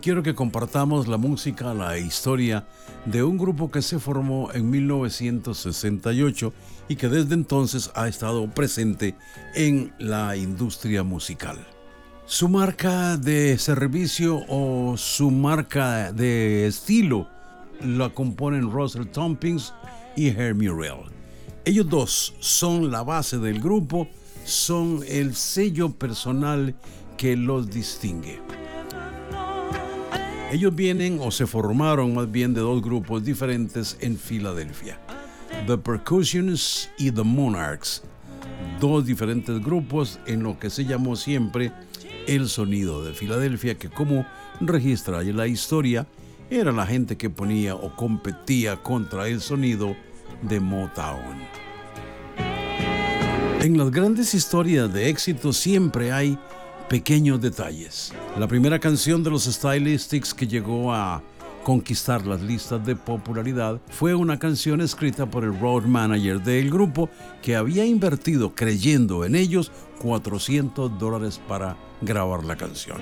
[0.00, 2.66] Quiero que compartamos la música, la historia
[3.04, 6.52] de un grupo que se formó en 1968
[6.88, 9.14] y que desde entonces ha estado presente
[9.54, 11.58] en la industria musical.
[12.26, 17.28] Su marca de servicio o su marca de estilo
[17.80, 19.74] la componen Russell Tompkins
[20.16, 21.04] y Hermie Murrell.
[21.64, 24.08] Ellos dos son la base del grupo,
[24.44, 26.74] son el sello personal
[27.16, 28.40] que los distingue.
[30.52, 35.00] Ellos vienen o se formaron más bien de dos grupos diferentes en Filadelfia.
[35.66, 38.02] The Percussions y The Monarchs.
[38.80, 41.72] Dos diferentes grupos en lo que se llamó siempre
[42.26, 44.26] el sonido de Filadelfia, que como
[44.60, 46.06] registra la historia,
[46.50, 49.96] era la gente que ponía o competía contra el sonido
[50.42, 51.38] de Motown.
[53.60, 56.38] En las grandes historias de éxito siempre hay
[56.94, 58.12] pequeños detalles.
[58.38, 61.24] La primera canción de los Stylistics que llegó a
[61.64, 67.10] conquistar las listas de popularidad fue una canción escrita por el road manager del grupo
[67.42, 69.72] que había invertido creyendo en ellos
[70.02, 72.98] 400 dólares para grabar la canción.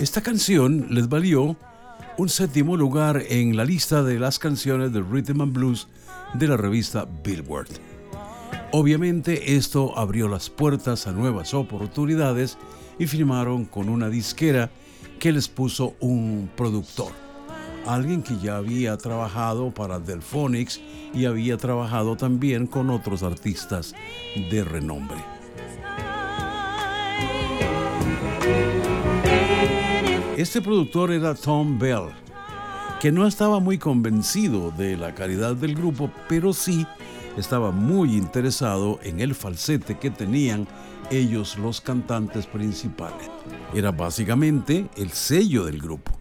[0.00, 1.56] Esta canción les valió
[2.16, 5.86] un séptimo lugar en la lista de las canciones de Rhythm and Blues
[6.34, 7.68] de la revista Billboard.
[8.72, 12.58] Obviamente esto abrió las puertas a nuevas oportunidades
[12.98, 14.70] y firmaron con una disquera
[15.18, 17.12] que les puso un productor,
[17.86, 20.80] alguien que ya había trabajado para Delphonics
[21.14, 23.94] y había trabajado también con otros artistas
[24.50, 25.18] de renombre.
[30.36, 32.10] Este productor era Tom Bell,
[33.00, 36.84] que no estaba muy convencido de la calidad del grupo, pero sí
[37.36, 40.66] estaba muy interesado en el falsete que tenían
[41.10, 43.30] ellos los cantantes principales.
[43.72, 46.12] Era básicamente el sello del grupo.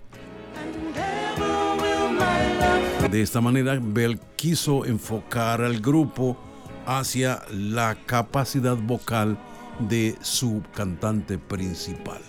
[3.10, 6.38] De esta manera, Bell quiso enfocar al grupo
[6.86, 9.38] hacia la capacidad vocal
[9.80, 12.22] de su cantante principal.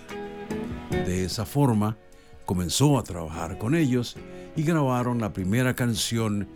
[0.89, 1.97] De esa forma,
[2.45, 4.17] comenzó a trabajar con ellos
[4.55, 6.47] y grabaron la primera canción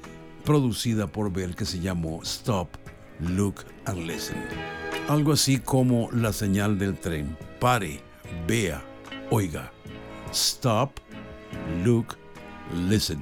[0.44, 2.70] producida por Bell que se llamó Stop,
[3.20, 4.38] Look and Listen.
[5.08, 7.38] Algo así como la señal del tren.
[7.60, 8.02] Pare,
[8.48, 8.84] vea,
[9.30, 9.72] oiga.
[10.32, 11.00] Stop,
[11.84, 12.18] look,
[12.88, 13.20] listen.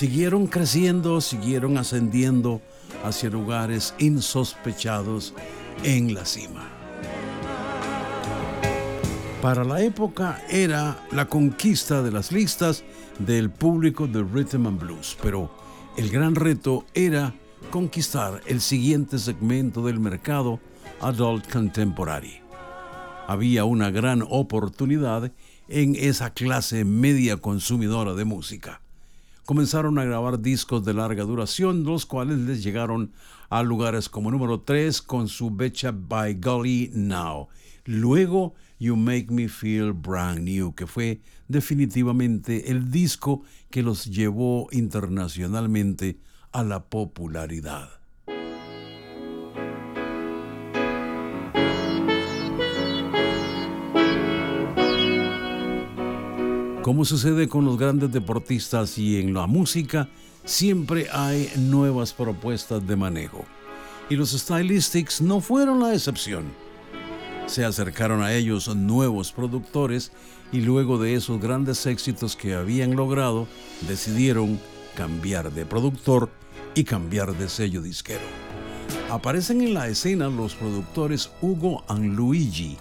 [0.00, 2.62] Siguieron creciendo, siguieron ascendiendo
[3.04, 5.34] hacia lugares insospechados
[5.84, 6.66] en la cima.
[9.42, 12.82] Para la época era la conquista de las listas
[13.18, 15.50] del público de rhythm and blues, pero
[15.98, 17.34] el gran reto era
[17.70, 20.60] conquistar el siguiente segmento del mercado
[21.02, 22.40] adult contemporary.
[23.26, 25.30] Había una gran oportunidad
[25.68, 28.80] en esa clase media consumidora de música
[29.50, 33.10] comenzaron a grabar discos de larga duración, los cuales les llegaron
[33.48, 37.48] a lugares como número 3 con su Becha by Golly Now.
[37.84, 44.68] Luego, You Make Me Feel Brand New, que fue definitivamente el disco que los llevó
[44.70, 46.20] internacionalmente
[46.52, 47.99] a la popularidad.
[56.82, 60.08] Como sucede con los grandes deportistas y en la música,
[60.44, 63.44] siempre hay nuevas propuestas de manejo.
[64.08, 66.44] Y los Stylistics no fueron la excepción.
[67.44, 70.10] Se acercaron a ellos nuevos productores
[70.52, 73.46] y luego de esos grandes éxitos que habían logrado,
[73.86, 74.58] decidieron
[74.96, 76.30] cambiar de productor
[76.74, 78.24] y cambiar de sello disquero.
[79.10, 82.78] Aparecen en la escena los productores Hugo and Luigi,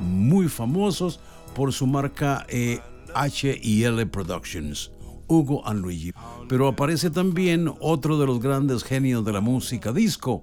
[0.00, 1.20] muy famosos
[1.54, 2.80] por su marca eh,
[3.14, 4.90] H&L Productions,
[5.28, 6.12] Hugo and Luigi.
[6.48, 10.42] Pero aparece también otro de los grandes genios de la música disco,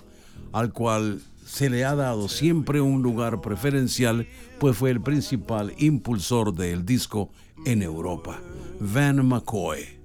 [0.51, 4.27] al cual se le ha dado siempre un lugar preferencial,
[4.59, 7.31] pues fue el principal impulsor del disco
[7.65, 8.39] en Europa,
[8.79, 9.99] Van McCoy.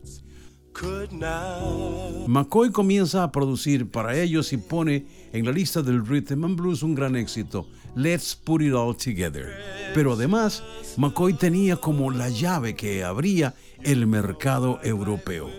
[2.26, 6.82] McCoy comienza a producir para ellos y pone en la lista del rhythm and blues
[6.82, 9.52] un gran éxito, Let's Put It All Together.
[9.94, 10.62] Pero además,
[10.96, 15.50] McCoy tenía como la llave que abría el mercado europeo.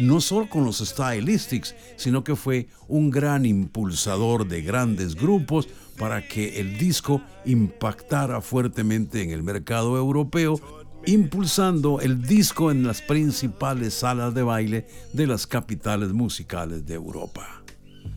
[0.00, 5.68] No solo con los stylistics, sino que fue un gran impulsador de grandes grupos
[5.98, 10.60] para que el disco impactara fuertemente en el mercado europeo,
[11.06, 17.63] impulsando el disco en las principales salas de baile de las capitales musicales de Europa.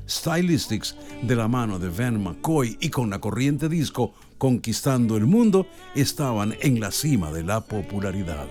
[0.08, 5.68] Stylistics de la mano de Van McCoy y con la corriente disco conquistando el mundo
[5.96, 8.48] estaban en la cima de la popularidad.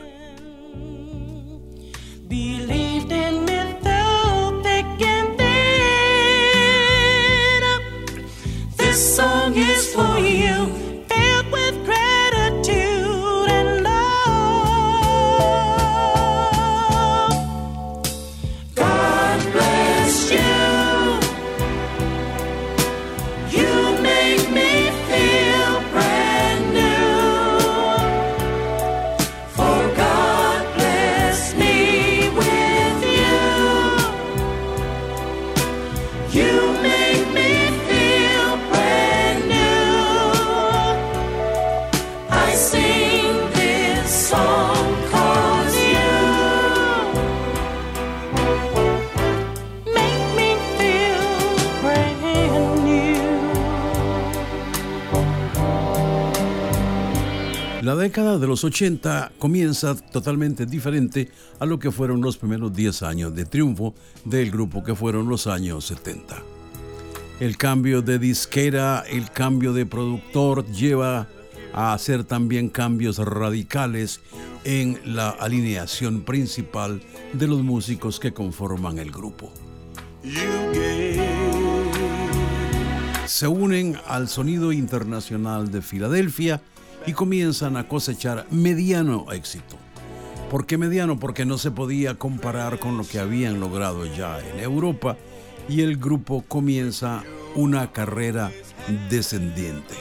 [57.86, 61.30] La década de los 80 comienza totalmente diferente
[61.60, 63.94] a lo que fueron los primeros 10 años de triunfo
[64.24, 66.42] del grupo que fueron los años 70.
[67.38, 71.28] El cambio de disquera, el cambio de productor lleva
[71.72, 74.18] a hacer también cambios radicales
[74.64, 77.00] en la alineación principal
[77.34, 79.52] de los músicos que conforman el grupo.
[83.26, 86.60] Se unen al sonido internacional de Filadelfia,
[87.06, 89.76] y comienzan a cosechar mediano éxito.
[90.50, 91.18] ¿Por qué mediano?
[91.18, 95.16] Porque no se podía comparar con lo que habían logrado ya en Europa
[95.68, 97.24] y el grupo comienza
[97.54, 98.52] una carrera
[99.08, 99.94] descendiente.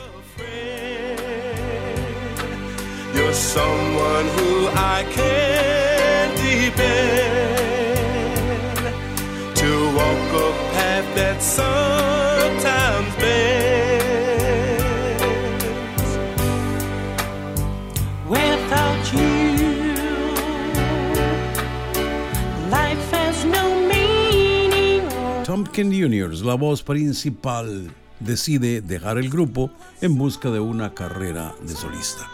[25.75, 27.92] Tompkins Jr., la voz principal,
[28.22, 29.69] decide dejar el grupo
[30.00, 32.30] en busca de una carrera de solista.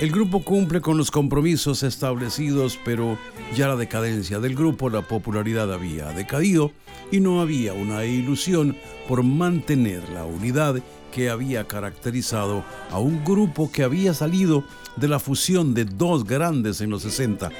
[0.00, 3.18] El grupo cumple con los compromisos establecidos, pero
[3.54, 6.72] ya la decadencia del grupo, la popularidad había decaído
[7.12, 8.76] y no había una ilusión
[9.06, 10.82] por mantener la unidad
[11.16, 14.64] que había caracterizado a un grupo que había salido
[14.96, 17.50] de la fusión de dos grandes en los 60,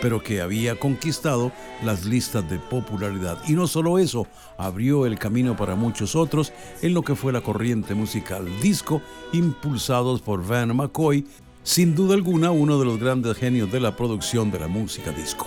[0.00, 1.52] pero que había conquistado
[1.84, 3.36] las listas de popularidad.
[3.46, 4.26] Y no solo eso,
[4.56, 9.02] abrió el camino para muchos otros en lo que fue la corriente musical disco,
[9.34, 11.26] impulsados por Van McCoy,
[11.62, 15.46] sin duda alguna uno de los grandes genios de la producción de la música disco.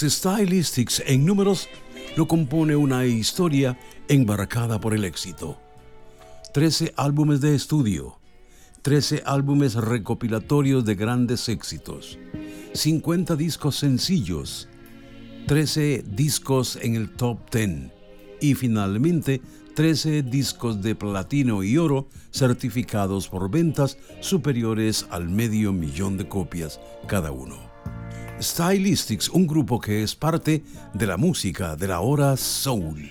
[0.00, 1.68] Stylistics en números
[2.16, 3.78] lo compone una historia
[4.08, 5.58] embarcada por el éxito.
[6.52, 8.18] 13 álbumes de estudio,
[8.82, 12.18] 13 álbumes recopilatorios de grandes éxitos,
[12.74, 14.68] 50 discos sencillos,
[15.46, 17.92] 13 discos en el top 10
[18.40, 19.40] y finalmente
[19.74, 26.80] 13 discos de platino y oro certificados por ventas superiores al medio millón de copias
[27.06, 27.67] cada uno.
[28.40, 30.62] Stylistics, un grupo que es parte
[30.94, 33.10] de la música de la hora soul.